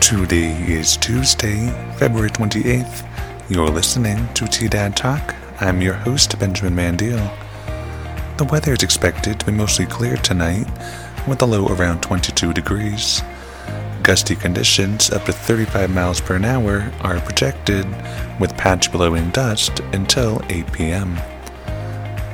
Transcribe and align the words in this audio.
Today 0.00 0.52
is 0.68 0.96
Tuesday, 0.96 1.66
February 1.96 2.30
28th. 2.30 3.04
You're 3.50 3.68
listening 3.68 4.32
to 4.34 4.46
T 4.46 4.68
Dad 4.68 4.96
Talk. 4.96 5.34
I'm 5.60 5.82
your 5.82 5.94
host, 5.94 6.38
Benjamin 6.38 6.74
Mandiel. 6.74 7.28
The 8.36 8.44
weather 8.44 8.72
is 8.72 8.82
expected 8.84 9.40
to 9.40 9.46
be 9.46 9.52
mostly 9.52 9.86
clear 9.86 10.16
tonight, 10.16 10.66
with 11.26 11.42
a 11.42 11.46
low 11.46 11.66
around 11.66 12.02
22 12.02 12.52
degrees. 12.52 13.22
Gusty 14.02 14.36
conditions 14.36 15.10
up 15.10 15.24
to 15.24 15.32
35 15.32 15.90
miles 15.90 16.20
per 16.20 16.40
hour 16.44 16.92
are 17.00 17.20
projected, 17.20 17.84
with 18.38 18.56
patch 18.56 18.92
blowing 18.92 19.30
dust 19.30 19.80
until 19.92 20.40
8 20.48 20.72
p.m. 20.72 21.14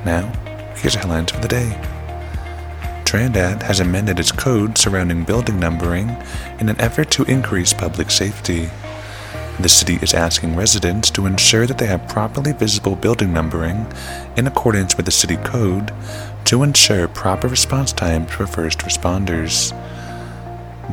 Now, 0.04 0.30
here's 0.76 0.94
your 0.94 1.00
headlines 1.00 1.30
for 1.30 1.40
the 1.40 1.48
day. 1.48 1.80
Trinidad 3.12 3.64
has 3.64 3.78
amended 3.78 4.18
its 4.18 4.32
code 4.32 4.78
surrounding 4.78 5.24
building 5.24 5.60
numbering 5.60 6.16
in 6.60 6.70
an 6.70 6.80
effort 6.80 7.10
to 7.10 7.24
increase 7.24 7.74
public 7.74 8.10
safety. 8.10 8.70
The 9.60 9.68
city 9.68 9.98
is 10.00 10.14
asking 10.14 10.56
residents 10.56 11.10
to 11.10 11.26
ensure 11.26 11.66
that 11.66 11.76
they 11.76 11.88
have 11.88 12.08
properly 12.08 12.52
visible 12.52 12.96
building 12.96 13.30
numbering 13.30 13.86
in 14.38 14.46
accordance 14.46 14.96
with 14.96 15.04
the 15.04 15.12
city 15.12 15.36
code 15.36 15.92
to 16.46 16.62
ensure 16.62 17.06
proper 17.06 17.48
response 17.48 17.92
times 17.92 18.30
for 18.30 18.46
first 18.46 18.78
responders. 18.78 19.72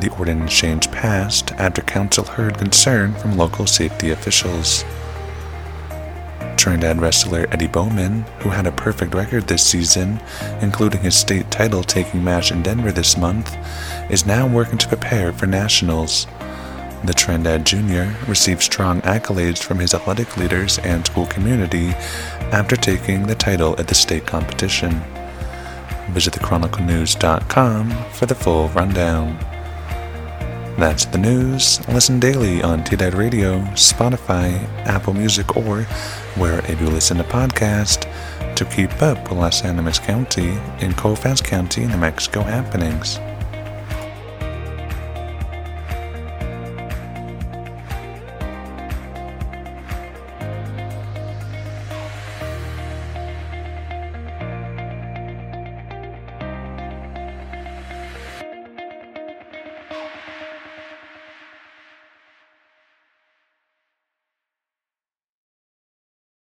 The 0.02 0.14
ordinance 0.20 0.54
change 0.54 0.92
passed 0.92 1.54
after 1.54 1.82
council 1.84 2.26
heard 2.26 2.58
concern 2.58 3.14
from 3.14 3.38
local 3.38 3.66
safety 3.66 4.12
officials. 4.12 4.84
Trinidad 6.60 7.00
wrestler 7.00 7.48
Eddie 7.52 7.68
Bowman, 7.68 8.24
who 8.40 8.50
had 8.50 8.68
a 8.68 8.72
perfect 8.74 9.14
record 9.14 9.48
this 9.48 9.66
season, 9.66 10.20
including 10.62 11.00
his 11.00 11.16
state 11.16 11.50
title 11.50 11.84
taking 11.84 12.22
match 12.22 12.52
in 12.52 12.62
Denver 12.62 12.92
this 12.92 13.16
month, 13.16 13.56
is 14.12 14.26
now 14.26 14.46
working 14.46 14.78
to 14.78 14.88
prepare 14.90 15.32
for 15.32 15.48
nationals. 15.48 16.28
The 17.06 17.14
Trinidad 17.14 17.66
Junior 17.66 18.14
received 18.28 18.62
strong 18.62 19.00
accolades 19.04 19.60
from 19.60 19.80
his 19.80 19.94
athletic 19.94 20.36
leaders 20.36 20.80
and 20.80 21.06
school 21.06 21.28
community 21.28 21.92
after 22.52 22.76
taking 22.76 23.26
the 23.26 23.36
title 23.36 23.80
at 23.80 23.88
the 23.88 23.96
state 23.96 24.26
competition. 24.26 25.02
Visit 26.10 26.34
thechroniclenews.com 26.34 27.90
for 28.12 28.26
the 28.26 28.36
full 28.36 28.68
rundown. 28.70 29.40
That's 30.80 31.04
the 31.04 31.18
news. 31.18 31.86
Listen 31.90 32.22
daily 32.22 32.64
on 32.64 32.86
TDAD 32.86 33.14
Radio, 33.14 33.60
Spotify, 33.76 34.64
Apple 34.86 35.14
Music, 35.14 35.58
or 35.58 35.84
wherever 36.38 36.82
you 36.82 36.90
listen 36.90 37.18
to 37.18 37.24
podcasts 37.26 38.08
to 38.56 38.64
keep 38.64 39.02
up 39.02 39.22
with 39.24 39.40
Las 39.40 39.66
Animas 39.66 40.00
County 40.00 40.52
and 40.80 40.96
Colfax 40.96 41.42
County, 41.42 41.86
New 41.86 41.98
Mexico 41.98 42.44
happenings. 42.44 43.20